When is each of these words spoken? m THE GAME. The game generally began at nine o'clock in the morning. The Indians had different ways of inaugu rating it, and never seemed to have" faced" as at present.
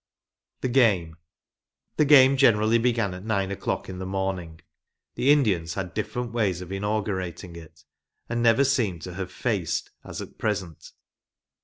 m 0.01 0.59
THE 0.61 0.69
GAME. 0.69 1.15
The 1.97 2.05
game 2.05 2.35
generally 2.35 2.79
began 2.79 3.13
at 3.13 3.23
nine 3.23 3.51
o'clock 3.51 3.87
in 3.87 3.99
the 3.99 4.05
morning. 4.07 4.59
The 5.13 5.29
Indians 5.29 5.75
had 5.75 5.93
different 5.93 6.31
ways 6.33 6.59
of 6.59 6.69
inaugu 6.69 7.15
rating 7.17 7.55
it, 7.55 7.83
and 8.27 8.41
never 8.41 8.63
seemed 8.63 9.03
to 9.03 9.13
have" 9.13 9.31
faced" 9.45 9.91
as 10.03 10.19
at 10.19 10.39
present. 10.39 10.93